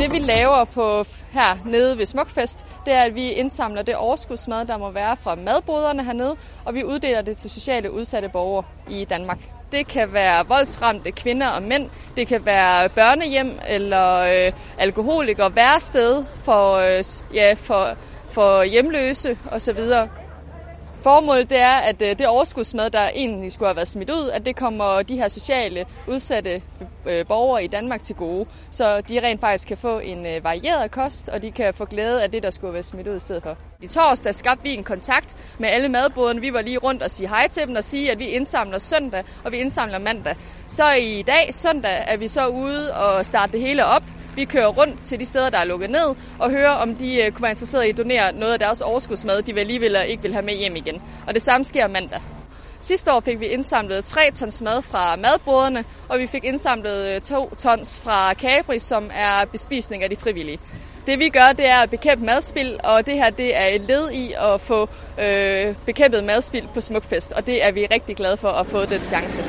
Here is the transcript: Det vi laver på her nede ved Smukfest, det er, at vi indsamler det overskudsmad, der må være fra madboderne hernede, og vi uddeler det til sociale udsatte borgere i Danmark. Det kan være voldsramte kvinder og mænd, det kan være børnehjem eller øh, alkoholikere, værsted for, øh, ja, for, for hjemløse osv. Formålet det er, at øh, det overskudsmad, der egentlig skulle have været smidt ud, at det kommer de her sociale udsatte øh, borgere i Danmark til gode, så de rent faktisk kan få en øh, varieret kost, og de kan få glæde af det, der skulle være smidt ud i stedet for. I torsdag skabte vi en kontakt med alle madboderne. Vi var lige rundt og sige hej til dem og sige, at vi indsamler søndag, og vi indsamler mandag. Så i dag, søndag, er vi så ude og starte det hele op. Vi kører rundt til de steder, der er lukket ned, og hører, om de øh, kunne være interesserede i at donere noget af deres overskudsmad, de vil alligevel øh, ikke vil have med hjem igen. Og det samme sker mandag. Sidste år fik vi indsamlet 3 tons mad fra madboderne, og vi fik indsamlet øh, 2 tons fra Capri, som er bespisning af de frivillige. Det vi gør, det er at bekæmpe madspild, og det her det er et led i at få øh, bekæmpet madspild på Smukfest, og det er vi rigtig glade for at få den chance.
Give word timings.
Det 0.00 0.12
vi 0.12 0.18
laver 0.18 0.64
på 0.64 1.04
her 1.32 1.64
nede 1.64 1.98
ved 1.98 2.06
Smukfest, 2.06 2.66
det 2.86 2.94
er, 2.94 3.02
at 3.02 3.14
vi 3.14 3.32
indsamler 3.32 3.82
det 3.82 3.96
overskudsmad, 3.96 4.66
der 4.66 4.78
må 4.78 4.90
være 4.90 5.16
fra 5.16 5.34
madboderne 5.34 6.04
hernede, 6.04 6.36
og 6.64 6.74
vi 6.74 6.84
uddeler 6.84 7.22
det 7.22 7.36
til 7.36 7.50
sociale 7.50 7.92
udsatte 7.92 8.28
borgere 8.28 8.64
i 8.88 9.04
Danmark. 9.04 9.38
Det 9.72 9.86
kan 9.86 10.12
være 10.12 10.44
voldsramte 10.48 11.12
kvinder 11.12 11.48
og 11.48 11.62
mænd, 11.62 11.90
det 12.16 12.28
kan 12.28 12.44
være 12.44 12.88
børnehjem 12.88 13.58
eller 13.68 14.16
øh, 14.16 14.52
alkoholikere, 14.78 15.54
værsted 15.54 16.24
for, 16.44 16.74
øh, 16.74 17.04
ja, 17.34 17.54
for, 17.58 17.96
for 18.30 18.62
hjemløse 18.62 19.38
osv. 19.52 19.78
Formålet 21.02 21.50
det 21.50 21.58
er, 21.58 21.76
at 21.76 22.02
øh, 22.02 22.18
det 22.18 22.26
overskudsmad, 22.26 22.90
der 22.90 23.08
egentlig 23.08 23.52
skulle 23.52 23.68
have 23.68 23.76
været 23.76 23.88
smidt 23.88 24.10
ud, 24.10 24.30
at 24.30 24.46
det 24.46 24.56
kommer 24.56 25.02
de 25.02 25.16
her 25.16 25.28
sociale 25.28 25.86
udsatte 26.08 26.62
øh, 27.06 27.26
borgere 27.26 27.64
i 27.64 27.66
Danmark 27.66 28.02
til 28.02 28.16
gode, 28.16 28.48
så 28.70 29.00
de 29.00 29.20
rent 29.20 29.40
faktisk 29.40 29.68
kan 29.68 29.76
få 29.76 29.98
en 29.98 30.26
øh, 30.26 30.44
varieret 30.44 30.90
kost, 30.90 31.28
og 31.28 31.42
de 31.42 31.50
kan 31.50 31.74
få 31.74 31.84
glæde 31.84 32.22
af 32.22 32.30
det, 32.30 32.42
der 32.42 32.50
skulle 32.50 32.72
være 32.72 32.82
smidt 32.82 33.08
ud 33.08 33.16
i 33.16 33.18
stedet 33.18 33.42
for. 33.42 33.56
I 33.82 33.86
torsdag 33.86 34.34
skabte 34.34 34.62
vi 34.62 34.74
en 34.74 34.84
kontakt 34.84 35.36
med 35.58 35.68
alle 35.68 35.88
madboderne. 35.88 36.40
Vi 36.40 36.52
var 36.52 36.62
lige 36.62 36.78
rundt 36.78 37.02
og 37.02 37.10
sige 37.10 37.28
hej 37.28 37.48
til 37.48 37.66
dem 37.66 37.74
og 37.76 37.84
sige, 37.84 38.12
at 38.12 38.18
vi 38.18 38.26
indsamler 38.26 38.78
søndag, 38.78 39.24
og 39.44 39.52
vi 39.52 39.56
indsamler 39.56 39.98
mandag. 39.98 40.36
Så 40.68 40.84
i 41.00 41.22
dag, 41.22 41.54
søndag, 41.54 42.04
er 42.06 42.16
vi 42.16 42.28
så 42.28 42.46
ude 42.46 42.94
og 42.94 43.26
starte 43.26 43.52
det 43.52 43.60
hele 43.60 43.84
op. 43.84 44.02
Vi 44.34 44.44
kører 44.44 44.68
rundt 44.68 44.98
til 45.00 45.20
de 45.20 45.24
steder, 45.24 45.50
der 45.50 45.58
er 45.58 45.64
lukket 45.64 45.90
ned, 45.90 46.14
og 46.38 46.50
hører, 46.50 46.70
om 46.70 46.96
de 46.96 47.24
øh, 47.24 47.32
kunne 47.32 47.42
være 47.42 47.50
interesserede 47.50 47.86
i 47.86 47.90
at 47.90 47.98
donere 47.98 48.32
noget 48.32 48.52
af 48.52 48.58
deres 48.58 48.80
overskudsmad, 48.80 49.42
de 49.42 49.52
vil 49.52 49.60
alligevel 49.60 49.96
øh, 49.96 50.04
ikke 50.04 50.22
vil 50.22 50.32
have 50.32 50.44
med 50.44 50.54
hjem 50.54 50.76
igen. 50.76 51.00
Og 51.26 51.34
det 51.34 51.42
samme 51.42 51.64
sker 51.64 51.88
mandag. 51.88 52.20
Sidste 52.80 53.12
år 53.12 53.20
fik 53.20 53.40
vi 53.40 53.46
indsamlet 53.46 54.04
3 54.04 54.30
tons 54.34 54.62
mad 54.62 54.82
fra 54.82 55.16
madboderne, 55.16 55.84
og 56.08 56.18
vi 56.18 56.26
fik 56.26 56.44
indsamlet 56.44 57.14
øh, 57.14 57.20
2 57.20 57.54
tons 57.58 58.00
fra 58.00 58.34
Capri, 58.34 58.78
som 58.78 59.10
er 59.14 59.44
bespisning 59.52 60.02
af 60.02 60.10
de 60.10 60.16
frivillige. 60.16 60.58
Det 61.06 61.18
vi 61.18 61.28
gør, 61.28 61.52
det 61.56 61.66
er 61.66 61.76
at 61.76 61.90
bekæmpe 61.90 62.24
madspild, 62.24 62.76
og 62.84 63.06
det 63.06 63.14
her 63.14 63.30
det 63.30 63.56
er 63.56 63.66
et 63.66 63.80
led 63.80 64.10
i 64.10 64.32
at 64.32 64.60
få 64.60 64.88
øh, 65.20 65.74
bekæmpet 65.86 66.24
madspild 66.24 66.68
på 66.74 66.80
Smukfest, 66.80 67.32
og 67.32 67.46
det 67.46 67.66
er 67.66 67.72
vi 67.72 67.86
rigtig 67.86 68.16
glade 68.16 68.36
for 68.36 68.48
at 68.48 68.66
få 68.66 68.86
den 68.86 69.04
chance. 69.04 69.44